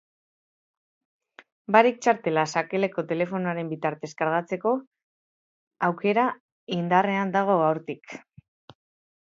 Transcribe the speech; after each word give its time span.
Barik 1.75 1.99
txartela 2.05 2.45
sakelako 2.55 3.05
telefonoaren 3.13 3.69
bitartez 3.75 4.11
kargatzeko 4.23 4.73
aukera 5.91 6.27
indarrean 6.79 7.37
dago 7.41 7.63
gaurtik. 7.65 8.19